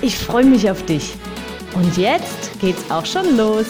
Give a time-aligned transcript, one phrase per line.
[0.00, 1.16] Ich freue mich auf dich.
[1.74, 3.66] Und jetzt geht's auch schon los.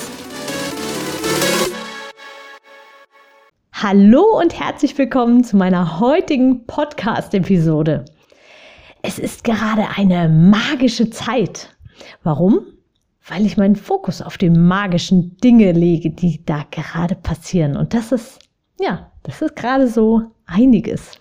[3.73, 8.05] Hallo und herzlich willkommen zu meiner heutigen Podcast-Episode.
[9.01, 11.75] Es ist gerade eine magische Zeit.
[12.25, 12.61] Warum?
[13.27, 17.75] Weil ich meinen Fokus auf die magischen Dinge lege, die da gerade passieren.
[17.75, 18.39] Und das ist,
[18.79, 21.13] ja, das ist gerade so einiges.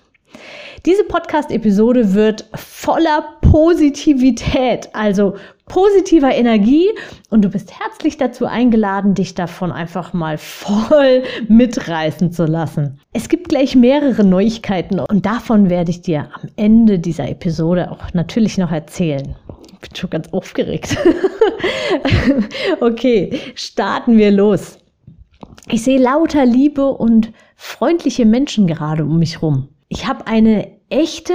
[0.85, 5.33] Diese Podcast-Episode wird voller Positivität, also
[5.65, 6.89] positiver Energie
[7.31, 12.99] und du bist herzlich dazu eingeladen, dich davon einfach mal voll mitreißen zu lassen.
[13.13, 18.13] Es gibt gleich mehrere Neuigkeiten und davon werde ich dir am Ende dieser Episode auch
[18.13, 19.35] natürlich noch erzählen.
[19.73, 20.95] Ich bin schon ganz aufgeregt.
[22.79, 24.77] okay, starten wir los.
[25.71, 31.33] Ich sehe lauter Liebe und freundliche Menschen gerade um mich rum ich habe eine echte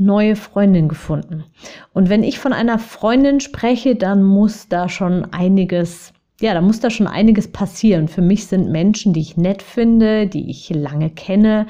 [0.00, 1.44] neue Freundin gefunden.
[1.92, 6.80] Und wenn ich von einer Freundin spreche, dann muss da schon einiges, ja, da muss
[6.80, 8.08] da schon einiges passieren.
[8.08, 11.66] Für mich sind Menschen, die ich nett finde, die ich lange kenne,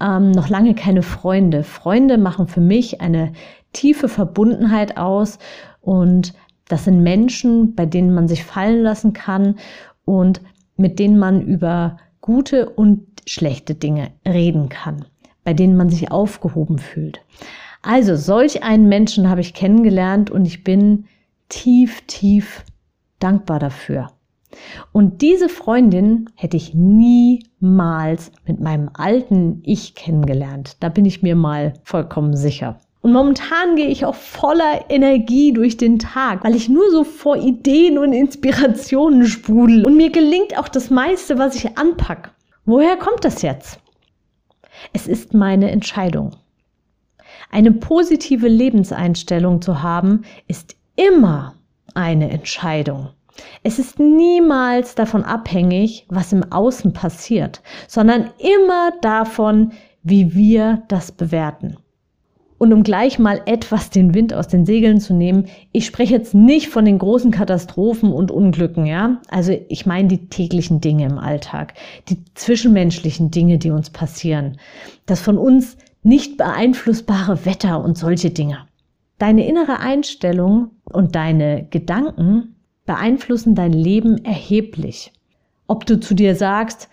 [0.00, 1.64] ähm, noch lange keine Freunde.
[1.64, 3.32] Freunde machen für mich eine
[3.72, 5.40] tiefe Verbundenheit aus
[5.80, 6.32] und
[6.68, 9.56] das sind Menschen, bei denen man sich fallen lassen kann
[10.04, 10.40] und
[10.76, 15.04] mit denen man über gute und schlechte Dinge reden kann
[15.44, 17.20] bei denen man sich aufgehoben fühlt.
[17.82, 21.04] Also solch einen Menschen habe ich kennengelernt und ich bin
[21.48, 22.64] tief, tief
[23.18, 24.08] dankbar dafür.
[24.92, 30.76] Und diese Freundin hätte ich niemals mit meinem alten Ich kennengelernt.
[30.80, 32.78] Da bin ich mir mal vollkommen sicher.
[33.02, 37.36] Und momentan gehe ich auch voller Energie durch den Tag, weil ich nur so vor
[37.36, 39.84] Ideen und Inspirationen sprudel.
[39.84, 42.30] Und mir gelingt auch das meiste, was ich anpacke.
[42.64, 43.78] Woher kommt das jetzt?
[44.92, 46.36] Es ist meine Entscheidung.
[47.50, 51.54] Eine positive Lebenseinstellung zu haben, ist immer
[51.94, 53.10] eine Entscheidung.
[53.62, 61.10] Es ist niemals davon abhängig, was im Außen passiert, sondern immer davon, wie wir das
[61.10, 61.76] bewerten.
[62.64, 66.32] Und um gleich mal etwas den Wind aus den Segeln zu nehmen, ich spreche jetzt
[66.32, 69.20] nicht von den großen Katastrophen und Unglücken, ja?
[69.28, 71.74] Also ich meine die täglichen Dinge im Alltag,
[72.08, 74.56] die zwischenmenschlichen Dinge, die uns passieren,
[75.04, 78.60] das von uns nicht beeinflussbare Wetter und solche Dinge.
[79.18, 85.12] Deine innere Einstellung und deine Gedanken beeinflussen dein Leben erheblich.
[85.66, 86.88] Ob du zu dir sagst,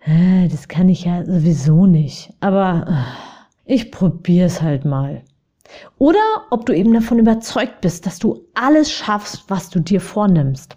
[0.00, 3.33] äh, das kann ich ja sowieso nicht, aber äh,
[3.64, 5.22] ich probier's halt mal.
[5.98, 6.20] Oder
[6.50, 10.76] ob du eben davon überzeugt bist, dass du alles schaffst, was du dir vornimmst.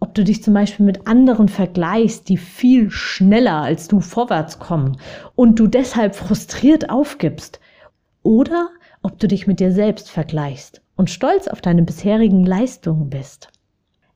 [0.00, 4.96] Ob du dich zum Beispiel mit anderen vergleichst, die viel schneller als du vorwärts kommen
[5.36, 7.60] und du deshalb frustriert aufgibst.
[8.22, 8.70] Oder
[9.02, 13.48] ob du dich mit dir selbst vergleichst und stolz auf deine bisherigen Leistungen bist.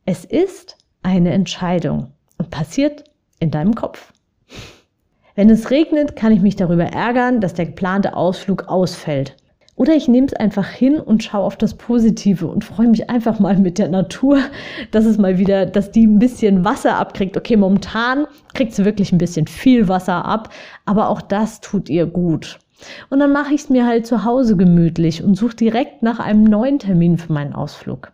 [0.05, 3.05] Es ist eine Entscheidung und passiert
[3.39, 4.13] in deinem Kopf.
[5.37, 9.37] Wenn es regnet, kann ich mich darüber ärgern, dass der geplante Ausflug ausfällt.
[9.75, 13.39] Oder ich nehme es einfach hin und schaue auf das Positive und freue mich einfach
[13.39, 14.39] mal mit der Natur,
[14.93, 17.37] dass es mal wieder, dass die ein bisschen Wasser abkriegt.
[17.37, 20.49] Okay, momentan kriegt sie wirklich ein bisschen viel Wasser ab,
[20.87, 22.59] aber auch das tut ihr gut.
[23.11, 26.45] Und dann mache ich es mir halt zu Hause gemütlich und suche direkt nach einem
[26.45, 28.11] neuen Termin für meinen Ausflug.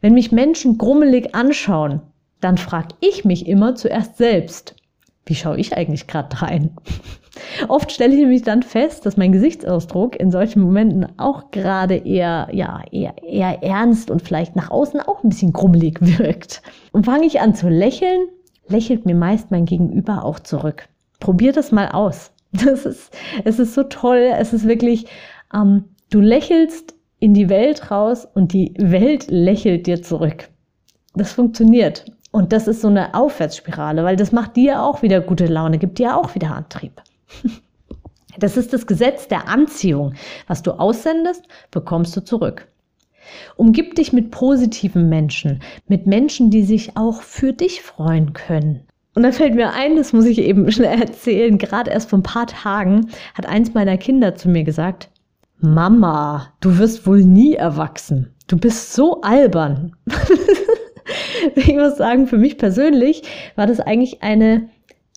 [0.00, 2.00] Wenn mich Menschen grummelig anschauen,
[2.40, 4.76] dann frage ich mich immer zuerst selbst,
[5.26, 6.70] wie schaue ich eigentlich gerade rein?
[7.68, 12.48] Oft stelle ich nämlich dann fest, dass mein Gesichtsausdruck in solchen Momenten auch gerade eher,
[12.52, 16.62] ja, eher, eher ernst und vielleicht nach außen auch ein bisschen grummelig wirkt.
[16.92, 18.28] Und fange ich an zu lächeln,
[18.68, 20.88] lächelt mir meist mein Gegenüber auch zurück.
[21.20, 22.30] Probier das mal aus.
[22.52, 24.30] Das ist, es ist so toll.
[24.36, 25.06] Es ist wirklich,
[25.54, 30.50] ähm, du lächelst in die Welt raus und die Welt lächelt dir zurück.
[31.14, 32.04] Das funktioniert.
[32.32, 35.98] Und das ist so eine Aufwärtsspirale, weil das macht dir auch wieder gute Laune, gibt
[35.98, 37.00] dir auch wieder Antrieb.
[38.38, 40.14] Das ist das Gesetz der Anziehung.
[40.46, 42.66] Was du aussendest, bekommst du zurück.
[43.56, 48.86] Umgib dich mit positiven Menschen, mit Menschen, die sich auch für dich freuen können.
[49.14, 52.24] Und da fällt mir ein, das muss ich eben schnell erzählen, gerade erst vor ein
[52.24, 55.10] paar Tagen hat eins meiner Kinder zu mir gesagt,
[55.58, 58.34] Mama, du wirst wohl nie erwachsen.
[58.48, 59.94] du bist so albern.
[61.56, 63.22] ich muss sagen, für mich persönlich
[63.56, 64.68] war das eigentlich eine,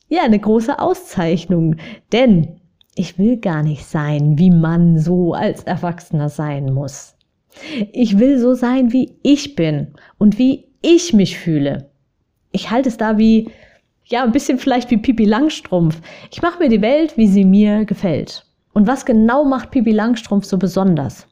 [0.10, 1.78] ja, eine große Auszeichnung.
[2.12, 2.60] Denn
[2.96, 7.16] ich will gar nicht sein, wie man so als Erwachsener sein muss.
[7.92, 11.90] Ich will so sein, wie ich bin und wie ich mich fühle.
[12.52, 13.50] Ich halte es da wie,
[14.06, 16.02] ja, ein bisschen vielleicht wie Pipi Langstrumpf.
[16.32, 18.46] Ich mache mir die Welt, wie sie mir gefällt.
[18.74, 21.28] Und was genau macht Pipi Langstrumpf so besonders?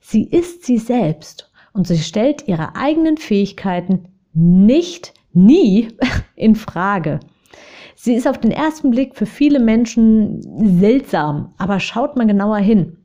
[0.00, 5.88] Sie ist sie selbst und sie stellt ihre eigenen Fähigkeiten nicht, nie
[6.36, 7.20] in Frage.
[7.94, 10.40] Sie ist auf den ersten Blick für viele Menschen
[10.80, 12.96] seltsam, aber schaut mal genauer hin.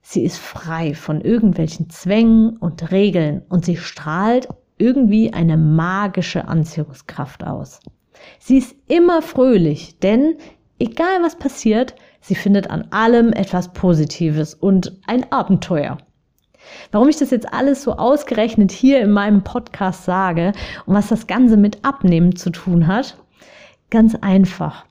[0.00, 4.48] Sie ist frei von irgendwelchen Zwängen und Regeln und sie strahlt
[4.78, 7.80] irgendwie eine magische Anziehungskraft aus.
[8.38, 10.36] Sie ist immer fröhlich, denn
[10.78, 15.98] egal was passiert, sie findet an allem etwas Positives und ein Abenteuer.
[16.92, 20.52] Warum ich das jetzt alles so ausgerechnet hier in meinem Podcast sage
[20.86, 23.16] und was das Ganze mit Abnehmen zu tun hat?
[23.90, 24.84] Ganz einfach.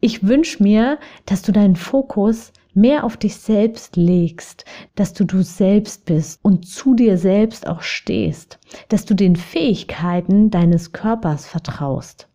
[0.00, 4.64] Ich wünsche mir, dass du deinen Fokus mehr auf dich selbst legst,
[4.94, 8.58] dass du du selbst bist und zu dir selbst auch stehst,
[8.88, 12.27] dass du den Fähigkeiten deines Körpers vertraust.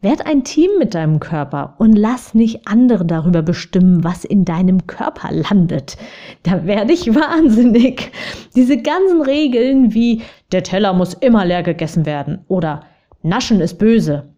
[0.00, 4.86] Werd ein Team mit deinem Körper und lass nicht andere darüber bestimmen, was in deinem
[4.86, 5.96] Körper landet.
[6.44, 8.12] Da werde ich wahnsinnig.
[8.54, 10.22] Diese ganzen Regeln wie
[10.52, 12.84] der Teller muss immer leer gegessen werden oder
[13.24, 14.28] Naschen ist böse.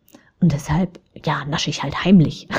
[0.41, 2.49] Und deshalb, ja, nasche ich halt heimlich.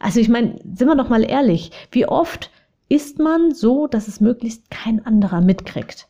[0.00, 2.50] Also ich meine, sind wir doch mal ehrlich, wie oft
[2.90, 6.08] isst man so, dass es möglichst kein anderer mitkriegt?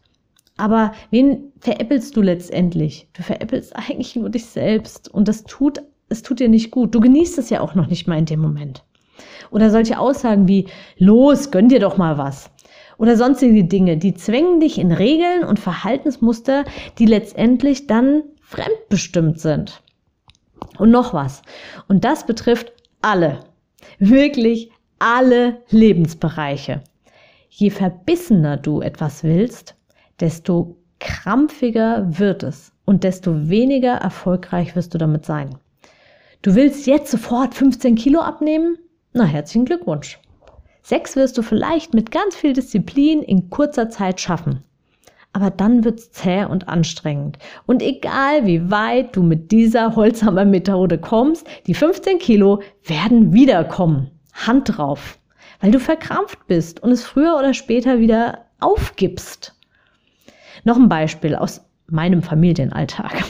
[0.57, 3.09] Aber wen veräppelst du letztendlich?
[3.13, 6.95] Du veräppelst eigentlich nur dich selbst und das tut, es tut dir nicht gut.
[6.95, 8.85] Du genießt es ja auch noch nicht mal in dem Moment.
[9.51, 10.67] Oder solche Aussagen wie,
[10.99, 12.51] los, gönn dir doch mal was.
[12.99, 16.65] Oder sonstige Dinge, die zwängen dich in Regeln und Verhaltensmuster,
[16.99, 19.83] die letztendlich dann fremdbestimmt sind.
[20.79, 21.43] Und noch was.
[21.89, 22.73] Und das betrifft
[23.03, 23.41] alle.
[23.99, 26.83] Wirklich alle Lebensbereiche.
[27.49, 29.77] Je verbissener du etwas willst,
[30.21, 35.57] desto krampfiger wird es und desto weniger erfolgreich wirst du damit sein.
[36.43, 38.77] Du willst jetzt sofort 15 Kilo abnehmen?
[39.13, 40.19] Na, herzlichen Glückwunsch.
[40.83, 44.63] Sechs wirst du vielleicht mit ganz viel Disziplin in kurzer Zeit schaffen.
[45.33, 47.39] Aber dann wird's zäh und anstrengend.
[47.65, 54.11] Und egal wie weit du mit dieser Holzhammer Methode kommst, die 15 Kilo werden wiederkommen.
[54.35, 55.19] Hand drauf.
[55.61, 59.55] Weil du verkrampft bist und es früher oder später wieder aufgibst.
[60.65, 63.23] Noch ein Beispiel aus meinem Familienalltag.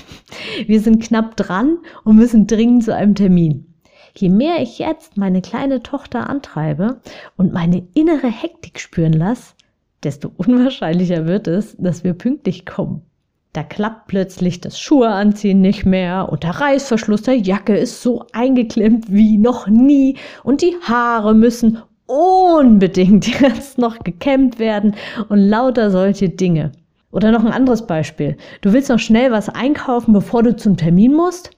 [0.66, 3.74] Wir sind knapp dran und müssen dringend zu einem Termin.
[4.16, 7.00] Je mehr ich jetzt meine kleine Tochter antreibe
[7.36, 9.54] und meine innere Hektik spüren lasse,
[10.04, 13.02] desto unwahrscheinlicher wird es, dass wir pünktlich kommen.
[13.52, 18.24] Da klappt plötzlich das Schuhe anziehen nicht mehr und der Reißverschluss der Jacke ist so
[18.32, 24.94] eingeklemmt wie noch nie und die Haare müssen unbedingt jetzt noch gekämmt werden
[25.28, 26.70] und lauter solche Dinge.
[27.14, 28.36] Oder noch ein anderes Beispiel.
[28.60, 31.50] Du willst noch schnell was einkaufen, bevor du zum Termin musst?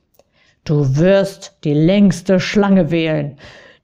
[0.64, 3.38] Du wirst die längste Schlange wählen.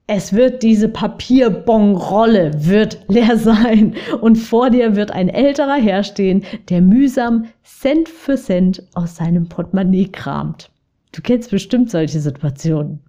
[0.07, 6.83] Es wird diese Papierbonrolle wird leer sein und vor dir wird ein älterer herstehen, der
[6.83, 10.71] mühsam Cent für Cent aus seinem Portemonnaie kramt.
[11.13, 13.01] Du kennst bestimmt solche Situationen.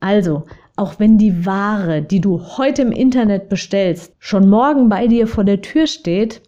[0.00, 0.44] Also,
[0.76, 5.44] auch wenn die Ware, die du heute im Internet bestellst, schon morgen bei dir vor
[5.44, 6.42] der Tür steht,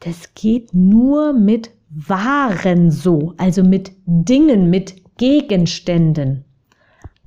[0.00, 6.44] das geht nur mit Waren so, also mit Dingen, mit Gegenständen.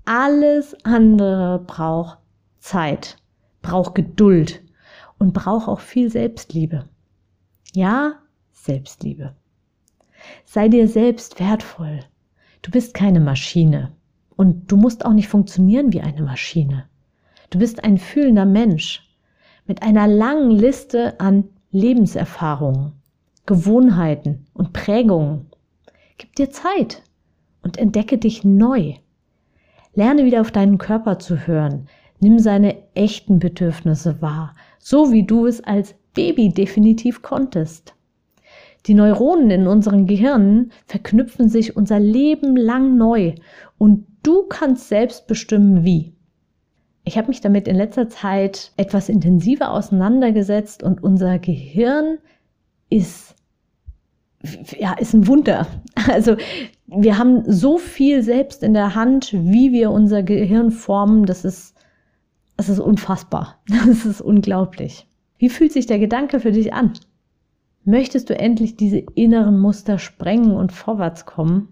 [0.06, 2.18] Alles andere braucht
[2.60, 3.18] Zeit,
[3.62, 4.62] braucht Geduld
[5.20, 6.86] und braucht auch viel Selbstliebe.
[7.74, 8.14] Ja,
[8.52, 9.36] Selbstliebe.
[10.46, 12.00] Sei dir selbst wertvoll.
[12.62, 13.92] Du bist keine Maschine
[14.36, 16.86] und du musst auch nicht funktionieren wie eine Maschine.
[17.50, 19.08] Du bist ein fühlender Mensch
[19.68, 22.94] mit einer langen Liste an Lebenserfahrungen,
[23.48, 25.48] Gewohnheiten und Prägungen.
[26.20, 27.02] Gib dir Zeit
[27.64, 28.94] und entdecke dich neu.
[29.96, 31.88] Lerne wieder auf deinen Körper zu hören.
[32.20, 37.96] Nimm seine echten Bedürfnisse wahr, so wie du es als Baby definitiv konntest.
[38.86, 43.34] Die Neuronen in unseren Gehirnen verknüpfen sich unser Leben lang neu
[43.80, 46.13] und du kannst selbst bestimmen, wie.
[47.06, 52.18] Ich habe mich damit in letzter Zeit etwas intensiver auseinandergesetzt und unser Gehirn
[52.90, 53.36] ist
[54.78, 55.68] ja, ist ein Wunder.
[56.10, 56.36] Also
[56.88, 61.26] wir haben so viel selbst in der Hand, wie wir unser Gehirn formen.
[61.26, 61.76] Das ist,
[62.58, 63.60] das ist unfassbar.
[63.88, 65.08] Das ist unglaublich.
[65.38, 66.94] Wie fühlt sich der Gedanke für dich an?
[67.86, 71.70] Möchtest du endlich diese inneren Muster sprengen und vorwärts kommen?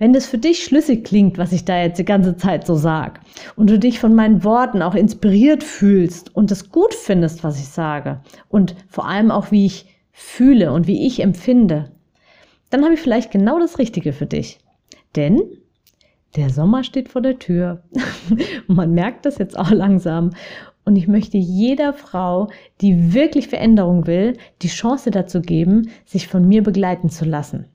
[0.00, 3.20] Wenn das für dich schlüssig klingt, was ich da jetzt die ganze Zeit so sag,
[3.54, 7.68] und du dich von meinen Worten auch inspiriert fühlst und es gut findest, was ich
[7.68, 11.90] sage, und vor allem auch, wie ich fühle und wie ich empfinde,
[12.70, 14.60] dann habe ich vielleicht genau das Richtige für dich.
[15.16, 15.42] Denn
[16.34, 17.82] der Sommer steht vor der Tür.
[18.68, 20.30] Man merkt das jetzt auch langsam.
[20.86, 22.48] Und ich möchte jeder Frau,
[22.80, 27.66] die wirklich Veränderung will, die Chance dazu geben, sich von mir begleiten zu lassen.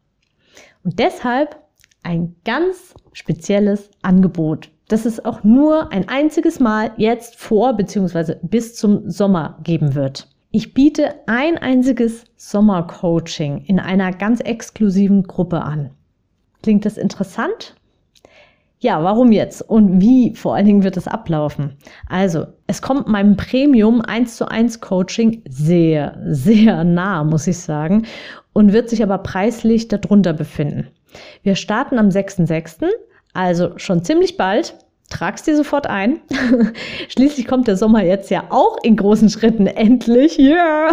[0.83, 1.64] Und deshalb
[2.05, 8.35] ein ganz spezielles Angebot, das es auch nur ein einziges Mal jetzt vor bzw.
[8.43, 10.29] bis zum Sommer geben wird.
[10.51, 15.91] Ich biete ein einziges Sommercoaching in einer ganz exklusiven Gruppe an.
[16.61, 17.75] Klingt das interessant?
[18.79, 21.75] Ja, warum jetzt und wie vor allen Dingen wird es ablaufen?
[22.07, 28.05] Also, es kommt meinem Premium 1 zu 1 Coaching sehr, sehr nah, muss ich sagen,
[28.53, 30.87] und wird sich aber preislich darunter befinden.
[31.43, 32.87] Wir starten am 6.6.,
[33.33, 34.75] also schon ziemlich bald.
[35.09, 36.19] Tragst dir sofort ein.
[37.09, 40.39] Schließlich kommt der Sommer jetzt ja auch in großen Schritten endlich.
[40.39, 40.91] Yeah.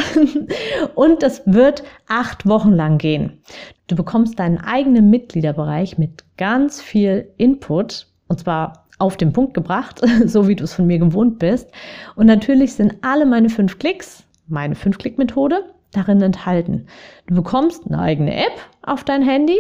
[0.95, 3.41] Und das wird acht Wochen lang gehen.
[3.87, 10.01] Du bekommst deinen eigenen Mitgliederbereich mit ganz viel Input und zwar auf den Punkt gebracht,
[10.27, 11.71] so wie du es von mir gewohnt bist.
[12.15, 16.87] Und natürlich sind alle meine fünf Klicks, meine fünf Klick Methode, darin enthalten.
[17.27, 19.59] Du bekommst eine eigene App auf dein Handy,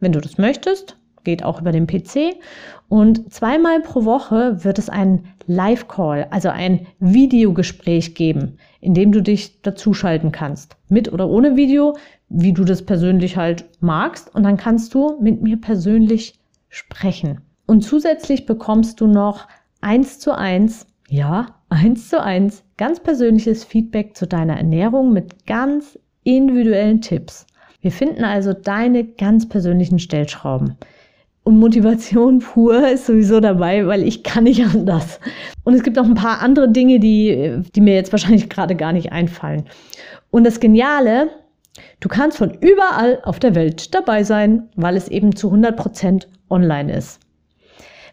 [0.00, 2.36] wenn du das möchtest, geht auch über den PC.
[2.88, 9.22] Und zweimal pro Woche wird es einen Live-Call, also ein Videogespräch geben, in dem du
[9.22, 10.76] dich dazuschalten kannst.
[10.88, 11.96] Mit oder ohne Video,
[12.28, 14.34] wie du das persönlich halt magst.
[14.34, 16.38] Und dann kannst du mit mir persönlich
[16.68, 17.40] sprechen.
[17.66, 19.48] Und zusätzlich bekommst du noch
[19.80, 25.98] eins zu eins, ja, eins zu eins, ganz persönliches Feedback zu deiner Ernährung mit ganz
[26.22, 27.46] individuellen Tipps.
[27.86, 30.76] Wir finden also deine ganz persönlichen Stellschrauben.
[31.44, 35.20] Und Motivation pur ist sowieso dabei, weil ich kann nicht anders.
[35.62, 38.92] Und es gibt auch ein paar andere Dinge, die, die mir jetzt wahrscheinlich gerade gar
[38.92, 39.66] nicht einfallen.
[40.32, 41.30] Und das Geniale,
[42.00, 46.28] du kannst von überall auf der Welt dabei sein, weil es eben zu 100 Prozent
[46.50, 47.20] online ist.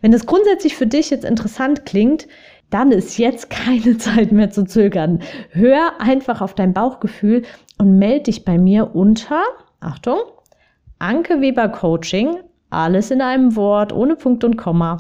[0.01, 2.27] Wenn das grundsätzlich für dich jetzt interessant klingt,
[2.69, 5.23] dann ist jetzt keine Zeit mehr zu zögern.
[5.49, 7.43] Hör einfach auf dein Bauchgefühl
[7.77, 9.41] und melde dich bei mir unter,
[9.83, 10.19] Achtung,
[10.99, 12.37] Anke Weber Coaching,
[12.69, 14.97] alles in einem Wort, ohne Punkt und Komma,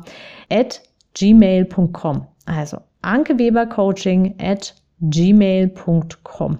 [0.51, 0.81] at
[1.15, 2.27] gmail.com.
[2.45, 6.59] Also Anke Weber Coaching at gmail.com.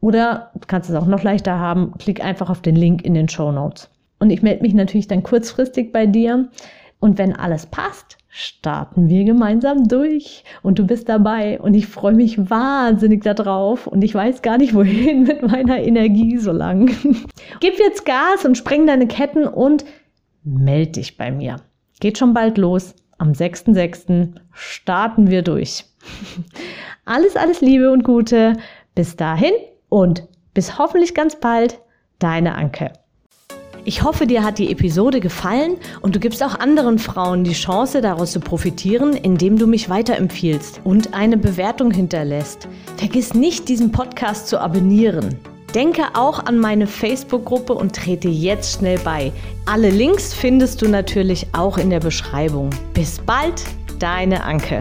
[0.00, 3.28] Oder du kannst es auch noch leichter haben, klick einfach auf den Link in den
[3.28, 3.90] Show Notes.
[4.18, 6.48] Und ich melde mich natürlich dann kurzfristig bei dir.
[7.00, 12.14] Und wenn alles passt, starten wir gemeinsam durch und du bist dabei und ich freue
[12.14, 16.86] mich wahnsinnig darauf und ich weiß gar nicht wohin mit meiner Energie so lang.
[17.60, 19.84] Gib jetzt Gas und spreng deine Ketten und
[20.42, 21.56] meld dich bei mir.
[22.00, 22.94] Geht schon bald los.
[23.18, 24.32] Am 6.6.
[24.52, 25.84] starten wir durch.
[27.04, 28.54] Alles, alles Liebe und Gute.
[28.94, 29.52] Bis dahin
[29.88, 31.80] und bis hoffentlich ganz bald.
[32.20, 32.92] Deine Anke.
[33.84, 38.00] Ich hoffe, dir hat die Episode gefallen und du gibst auch anderen Frauen die Chance,
[38.00, 42.68] daraus zu profitieren, indem du mich weiterempfiehlst und eine Bewertung hinterlässt.
[42.96, 45.38] Vergiss nicht, diesen Podcast zu abonnieren.
[45.74, 49.32] Denke auch an meine Facebook-Gruppe und trete jetzt schnell bei.
[49.66, 52.70] Alle Links findest du natürlich auch in der Beschreibung.
[52.92, 53.62] Bis bald,
[54.00, 54.80] deine Anke.